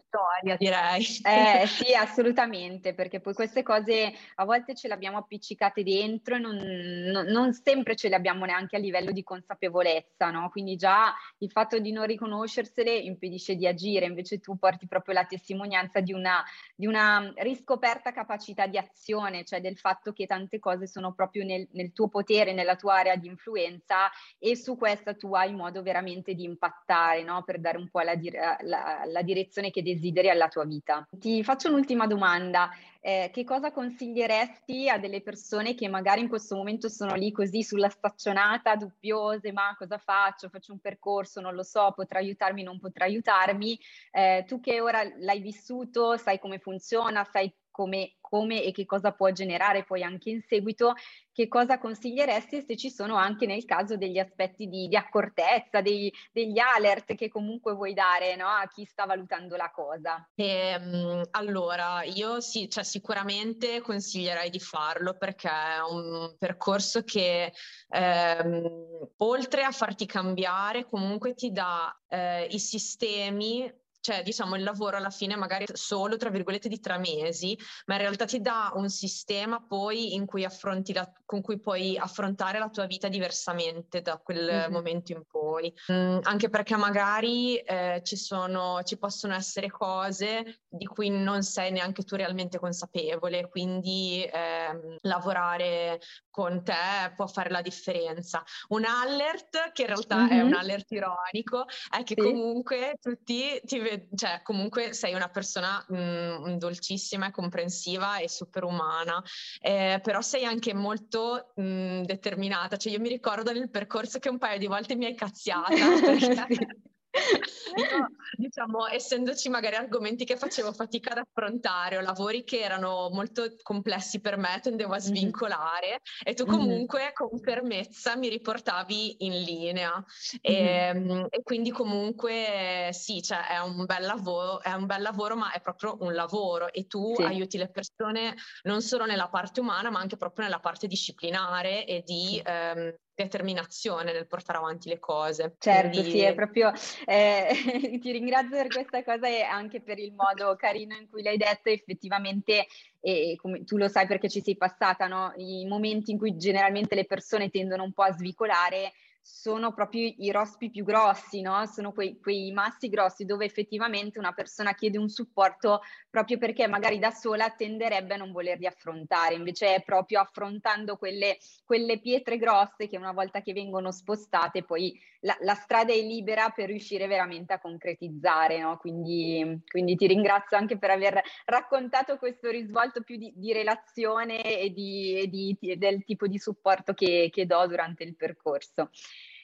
storia, 0.08 0.56
direi. 0.56 1.00
Eh, 1.22 1.66
sì, 1.66 1.94
assolutamente, 1.94 2.94
perché 2.94 3.20
poi 3.20 3.34
queste 3.34 3.62
cose 3.62 4.12
a 4.36 4.44
volte 4.44 4.74
ce 4.74 4.88
le 4.88 4.94
abbiamo 4.94 5.18
appiccicate 5.18 5.82
dentro 5.82 6.34
e 6.34 6.38
non, 6.38 6.56
non, 6.56 7.26
non, 7.26 7.52
sempre 7.52 7.94
ce 7.94 8.08
le 8.08 8.16
abbiamo 8.16 8.44
neanche 8.44 8.76
a 8.76 8.78
livello 8.78 9.12
di 9.12 9.22
consapevolezza, 9.22 10.30
no? 10.30 10.48
Quindi 10.50 10.76
già 10.76 11.14
il 11.38 11.50
fatto 11.50 11.78
di 11.78 11.92
non 11.92 12.06
riconoscersele 12.06 12.96
impedisce 12.96 13.54
di 13.54 13.66
agire, 13.66 14.06
invece 14.06 14.40
tu 14.40 14.58
porti 14.58 14.86
proprio 14.88 15.14
la 15.14 15.24
testimonianza 15.24 16.00
di 16.00 16.12
una, 16.12 16.42
di 16.74 16.86
una 16.86 17.32
riscoperta 17.36 18.12
capacità 18.12 18.66
di 18.66 18.78
azione, 18.78 19.44
cioè 19.44 19.60
del 19.60 19.76
fatto 19.76 20.12
che 20.12 20.26
tante 20.26 20.58
cose 20.58 20.86
sono 20.86 21.12
proprio 21.12 21.44
nel, 21.44 21.68
nel 21.72 21.92
tuo 21.92 22.08
potere, 22.08 22.54
nella 22.54 22.76
tua 22.76 22.98
area 22.98 23.16
di 23.16 23.28
influenza 23.28 24.10
e 24.38 24.56
su 24.56 24.76
questa 24.76 25.14
tu 25.14 25.34
hai 25.34 25.52
modo 25.52 25.82
veramente 25.82 26.34
di 26.34 26.44
impattare, 26.44 27.22
no? 27.22 27.42
Per 27.44 27.60
dare 27.60 27.76
un 27.76 27.88
po' 27.90 28.00
la, 28.00 28.14
la, 28.62 29.02
la 29.04 29.22
direzione 29.22 29.70
che 29.70 29.82
desideri 29.82 29.97
desideri 29.98 30.30
alla 30.30 30.48
tua 30.48 30.64
vita. 30.64 31.06
Ti 31.10 31.42
faccio 31.42 31.68
un'ultima 31.68 32.06
domanda. 32.06 32.70
Eh, 33.00 33.30
che 33.32 33.44
cosa 33.44 33.70
consiglieresti 33.70 34.88
a 34.88 34.98
delle 34.98 35.22
persone 35.22 35.74
che 35.74 35.88
magari 35.88 36.20
in 36.20 36.28
questo 36.28 36.56
momento 36.56 36.88
sono 36.88 37.14
lì 37.14 37.30
così 37.30 37.62
sulla 37.62 37.88
staccionata, 37.88 38.74
dubbiose, 38.76 39.52
ma 39.52 39.74
cosa 39.78 39.98
faccio? 39.98 40.48
Faccio 40.48 40.72
un 40.72 40.80
percorso, 40.80 41.40
non 41.40 41.54
lo 41.54 41.62
so, 41.62 41.92
potrà 41.94 42.18
aiutarmi, 42.18 42.62
non 42.62 42.78
potrà 42.78 43.04
aiutarmi. 43.04 43.78
Eh, 44.10 44.44
tu 44.46 44.60
che 44.60 44.80
ora 44.80 45.02
l'hai 45.20 45.40
vissuto, 45.40 46.16
sai 46.16 46.38
come 46.38 46.58
funziona, 46.58 47.24
sai 47.24 47.52
come, 47.78 48.16
come, 48.20 48.64
e 48.64 48.72
che 48.72 48.84
cosa 48.86 49.12
può 49.12 49.30
generare 49.30 49.84
poi 49.84 50.02
anche 50.02 50.30
in 50.30 50.42
seguito, 50.42 50.94
che 51.32 51.46
cosa 51.46 51.78
consiglieresti 51.78 52.64
se 52.66 52.76
ci 52.76 52.90
sono 52.90 53.14
anche 53.14 53.46
nel 53.46 53.64
caso 53.64 53.96
degli 53.96 54.18
aspetti 54.18 54.66
di, 54.66 54.88
di 54.88 54.96
accortezza, 54.96 55.80
dei, 55.80 56.12
degli 56.32 56.58
alert 56.58 57.14
che 57.14 57.28
comunque 57.28 57.74
vuoi 57.74 57.94
dare 57.94 58.34
no, 58.34 58.48
a 58.48 58.66
chi 58.66 58.84
sta 58.84 59.04
valutando 59.06 59.54
la 59.54 59.70
cosa? 59.70 60.28
Ehm, 60.34 61.22
allora, 61.30 62.02
io 62.02 62.40
sì, 62.40 62.68
cioè, 62.68 62.82
sicuramente 62.82 63.80
consiglierei 63.80 64.50
di 64.50 64.58
farlo 64.58 65.16
perché 65.16 65.48
è 65.48 65.78
un 65.88 66.34
percorso 66.36 67.04
che 67.04 67.52
ehm, 67.90 69.08
oltre 69.18 69.62
a 69.62 69.70
farti 69.70 70.04
cambiare 70.04 70.84
comunque 70.84 71.34
ti 71.34 71.52
dà 71.52 71.96
eh, 72.08 72.48
i 72.50 72.58
sistemi 72.58 73.72
cioè 74.00 74.22
diciamo 74.22 74.56
il 74.56 74.62
lavoro 74.62 74.96
alla 74.96 75.10
fine 75.10 75.36
magari 75.36 75.66
solo 75.72 76.16
tra 76.16 76.30
virgolette 76.30 76.68
di 76.68 76.80
tre 76.80 76.98
mesi, 76.98 77.58
ma 77.86 77.94
in 77.94 78.00
realtà 78.00 78.24
ti 78.24 78.40
dà 78.40 78.72
un 78.74 78.88
sistema 78.88 79.60
poi 79.60 80.14
in 80.14 80.24
cui 80.26 80.44
affronti 80.44 80.92
la, 80.92 81.10
con 81.24 81.40
cui 81.40 81.58
puoi 81.58 81.98
affrontare 81.98 82.58
la 82.58 82.68
tua 82.68 82.86
vita 82.86 83.08
diversamente 83.08 84.00
da 84.00 84.18
quel 84.18 84.44
mm-hmm. 84.44 84.72
momento 84.72 85.12
in 85.12 85.24
poi. 85.28 85.72
Mm, 85.92 86.18
anche 86.22 86.48
perché 86.48 86.76
magari 86.76 87.56
eh, 87.56 88.00
ci 88.04 88.16
sono, 88.16 88.82
ci 88.84 88.96
possono 88.98 89.34
essere 89.34 89.70
cose 89.70 90.60
di 90.68 90.86
cui 90.86 91.10
non 91.10 91.42
sei 91.42 91.72
neanche 91.72 92.04
tu 92.04 92.16
realmente 92.16 92.58
consapevole, 92.58 93.48
quindi 93.48 94.22
eh, 94.24 94.96
lavorare 95.02 96.00
con 96.30 96.62
te 96.62 97.12
può 97.16 97.26
fare 97.26 97.50
la 97.50 97.62
differenza. 97.62 98.44
Un 98.68 98.84
alert, 98.84 99.72
che 99.72 99.82
in 99.82 99.88
realtà 99.88 100.18
mm-hmm. 100.18 100.38
è 100.38 100.40
un 100.42 100.54
alert 100.54 100.90
ironico, 100.92 101.64
è 101.90 102.04
che 102.04 102.14
sì. 102.16 102.22
comunque 102.22 102.96
tutti 103.00 103.60
ti 103.64 103.78
vedono 103.78 103.87
cioè, 104.14 104.40
comunque 104.42 104.92
sei 104.92 105.14
una 105.14 105.28
persona 105.28 105.84
mh, 105.88 105.96
mm, 105.96 106.54
dolcissima 106.56 107.28
e 107.28 107.30
comprensiva 107.30 108.18
e 108.18 108.28
superumana, 108.28 109.22
eh, 109.60 110.00
però 110.02 110.20
sei 110.20 110.44
anche 110.44 110.74
molto 110.74 111.52
mh, 111.56 111.62
mm, 111.62 112.02
determinata. 112.02 112.76
Cioè, 112.76 112.92
io 112.92 113.00
mi 113.00 113.08
ricordo 113.08 113.52
nel 113.52 113.70
percorso 113.70 114.18
che 114.18 114.28
un 114.28 114.38
paio 114.38 114.58
di 114.58 114.66
volte 114.66 114.96
mi 114.96 115.06
hai 115.06 115.14
cazziata. 115.14 115.68
Perché... 116.00 116.86
Io, 117.10 118.06
diciamo, 118.36 118.86
essendoci 118.86 119.48
magari 119.48 119.76
argomenti 119.76 120.24
che 120.24 120.36
facevo 120.36 120.72
fatica 120.72 121.12
ad 121.12 121.18
affrontare 121.18 121.96
o 121.96 122.00
lavori 122.00 122.44
che 122.44 122.60
erano 122.60 123.08
molto 123.10 123.54
complessi 123.62 124.20
per 124.20 124.36
me, 124.36 124.58
tendevo 124.60 124.94
a 124.94 124.98
svincolare 124.98 125.86
mm-hmm. 125.86 126.22
e 126.24 126.34
tu 126.34 126.44
comunque 126.44 127.00
mm-hmm. 127.00 127.12
con 127.14 127.38
fermezza 127.40 128.16
mi 128.16 128.28
riportavi 128.28 129.24
in 129.24 129.42
linea. 129.42 130.04
E, 130.40 130.92
mm-hmm. 130.94 131.26
e 131.30 131.42
quindi 131.42 131.70
comunque 131.70 132.90
sì, 132.92 133.22
cioè, 133.22 133.46
è 133.46 133.58
un 133.58 133.84
bel 133.84 134.04
lavoro, 134.04 134.60
è 134.60 134.72
un 134.72 134.86
bel 134.86 135.02
lavoro, 135.02 135.36
ma 135.36 135.52
è 135.52 135.60
proprio 135.60 135.96
un 136.00 136.14
lavoro 136.14 136.72
e 136.72 136.86
tu 136.86 137.14
sì. 137.16 137.22
aiuti 137.22 137.58
le 137.58 137.70
persone 137.70 138.34
non 138.62 138.82
solo 138.82 139.06
nella 139.06 139.28
parte 139.28 139.60
umana, 139.60 139.90
ma 139.90 140.00
anche 140.00 140.16
proprio 140.16 140.44
nella 140.44 140.60
parte 140.60 140.86
disciplinare 140.86 141.86
e 141.86 142.02
di 142.04 142.40
ehm, 142.44 142.94
determinazione 143.24 144.12
nel 144.12 144.26
portare 144.26 144.58
avanti 144.58 144.88
le 144.88 144.98
cose. 144.98 145.56
Certo, 145.58 145.90
Quindi... 145.90 146.10
sì, 146.10 146.20
è 146.20 146.34
proprio, 146.34 146.72
eh, 147.04 147.48
ti 148.00 148.12
ringrazio 148.12 148.56
per 148.56 148.68
questa 148.68 149.02
cosa 149.02 149.26
e 149.26 149.42
anche 149.42 149.80
per 149.80 149.98
il 149.98 150.12
modo 150.12 150.54
carino 150.56 150.94
in 150.96 151.08
cui 151.10 151.22
l'hai 151.22 151.36
detto, 151.36 151.68
effettivamente, 151.68 152.66
e 153.00 153.36
come 153.36 153.64
tu 153.64 153.76
lo 153.76 153.88
sai 153.88 154.06
perché 154.06 154.28
ci 154.28 154.40
sei 154.40 154.56
passata, 154.56 155.06
no? 155.06 155.32
i 155.36 155.66
momenti 155.66 156.12
in 156.12 156.18
cui 156.18 156.36
generalmente 156.36 156.94
le 156.94 157.06
persone 157.06 157.50
tendono 157.50 157.82
un 157.82 157.92
po' 157.92 158.02
a 158.02 158.12
svicolare, 158.12 158.92
sono 159.30 159.74
proprio 159.74 160.10
i 160.16 160.30
rospi 160.30 160.70
più 160.70 160.84
grossi, 160.84 161.42
no? 161.42 161.66
Sono 161.66 161.92
quei, 161.92 162.18
quei, 162.18 162.50
massi 162.50 162.88
grossi 162.88 163.26
dove 163.26 163.44
effettivamente 163.44 164.18
una 164.18 164.32
persona 164.32 164.74
chiede 164.74 164.96
un 164.96 165.10
supporto 165.10 165.82
proprio 166.08 166.38
perché 166.38 166.66
magari 166.66 166.98
da 166.98 167.10
sola 167.10 167.50
tenderebbe 167.50 168.14
a 168.14 168.16
non 168.16 168.32
volerli 168.32 168.66
affrontare, 168.66 169.34
invece 169.34 169.74
è 169.74 169.82
proprio 169.82 170.20
affrontando 170.20 170.96
quelle, 170.96 171.36
quelle 171.64 172.00
pietre 172.00 172.38
grosse 172.38 172.88
che 172.88 172.96
una 172.96 173.12
volta 173.12 173.42
che 173.42 173.52
vengono 173.52 173.92
spostate 173.92 174.64
poi 174.64 174.98
la, 175.20 175.36
la 175.40 175.54
strada 175.54 175.92
è 175.92 176.00
libera 176.00 176.50
per 176.50 176.68
riuscire 176.68 177.06
veramente 177.06 177.52
a 177.52 177.60
concretizzare, 177.60 178.58
no? 178.60 178.76
Quindi, 178.78 179.62
quindi, 179.66 179.96
ti 179.96 180.06
ringrazio 180.06 180.56
anche 180.56 180.78
per 180.78 180.90
aver 180.90 181.20
raccontato 181.44 182.18
questo 182.18 182.50
risvolto 182.50 183.02
più 183.02 183.16
di, 183.16 183.32
di 183.34 183.52
relazione 183.52 184.42
e, 184.42 184.70
di, 184.70 185.18
e 185.18 185.26
di, 185.28 185.56
del 185.76 186.04
tipo 186.04 186.26
di 186.26 186.38
supporto 186.38 186.94
che, 186.94 187.30
che 187.32 187.46
do 187.46 187.66
durante 187.66 188.04
il 188.04 188.14
percorso. 188.14 188.90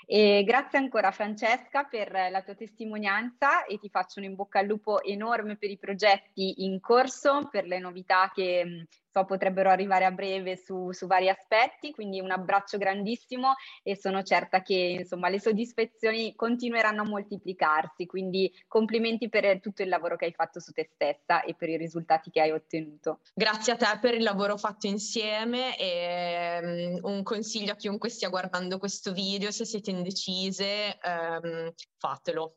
E 0.07 0.43
grazie 0.45 0.79
ancora 0.79 1.11
Francesca 1.11 1.85
per 1.85 2.11
la 2.31 2.43
tua 2.43 2.55
testimonianza 2.55 3.65
e 3.65 3.79
ti 3.79 3.89
faccio 3.89 4.21
un 4.21 4.27
in 4.27 4.35
bocca 4.35 4.59
al 4.59 4.67
lupo 4.67 5.03
enorme 5.03 5.57
per 5.57 5.71
i 5.71 5.79
progetti 5.79 6.65
in 6.65 6.81
corso, 6.81 7.49
per 7.51 7.67
le 7.67 7.79
novità 7.79 8.31
che 8.35 8.87
so 9.15 9.25
potrebbero 9.25 9.71
arrivare 9.71 10.05
a 10.05 10.11
breve 10.11 10.57
su, 10.57 10.91
su 10.91 11.07
vari 11.07 11.29
aspetti, 11.29 11.93
quindi 11.93 12.19
un 12.19 12.33
abbraccio 12.33 12.79
grandissimo 12.79 13.55
e 13.85 13.97
sono 13.97 14.25
certa 14.25 14.61
che 14.63 14.75
insomma 14.75 15.29
le 15.29 15.39
soddisfazioni 15.39 16.35
continueranno 16.35 17.03
a 17.03 17.09
moltiplicarsi, 17.09 18.07
quindi 18.07 18.53
complimenti 18.67 19.29
per 19.29 19.61
tutto 19.61 19.83
il 19.83 19.89
lavoro 19.89 20.17
che 20.17 20.25
hai 20.25 20.33
fatto 20.33 20.59
su 20.59 20.73
te 20.73 20.91
stessa 20.93 21.43
e 21.43 21.55
per 21.55 21.69
i 21.69 21.77
risultati 21.77 22.31
che 22.31 22.41
hai 22.41 22.51
ottenuto. 22.51 23.21
Grazie 23.33 23.75
a 23.75 23.77
te 23.77 23.99
per 24.01 24.15
il 24.15 24.25
lavoro 24.25 24.57
fatto 24.57 24.89
insieme 24.89 25.79
e 25.79 26.99
um, 27.03 27.13
un 27.13 27.23
consiglio 27.23 27.73
a 27.73 27.77
chiunque 27.77 28.09
stia 28.09 28.29
guardando 28.29 28.79
questo 28.79 29.13
video, 29.13 29.53
se 29.53 29.65
siete 29.65 29.91
indecise, 29.91 30.99
um, 31.05 31.73
fatelo, 31.99 32.57